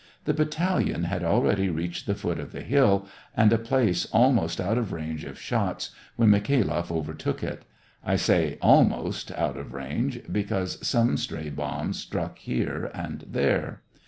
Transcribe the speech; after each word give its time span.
The 0.23 0.33
battalion 0.33 1.03
had 1.03 1.23
already 1.23 1.69
reached 1.69 2.07
the 2.07 2.15
foot 2.15 2.39
of 2.39 2.53
the 2.53 2.63
hill, 2.63 3.05
and 3.37 3.53
a 3.53 3.59
place 3.59 4.07
almost 4.11 4.59
out 4.59 4.79
of 4.79 4.91
range 4.91 5.23
of 5.25 5.39
shots, 5.39 5.91
when 6.15 6.31
Mikhailoff 6.31 6.91
overtook 6.91 7.43
it. 7.43 7.65
I 8.03 8.15
say, 8.15 8.57
almost 8.63 9.31
out 9.33 9.57
of 9.57 9.73
range, 9.75 10.21
because 10.31 10.79
some 10.83 11.17
stray 11.17 11.51
bombs 11.51 11.99
struck 11.99 12.39
here 12.39 12.89
and 12.95 13.25
there. 13.29 13.83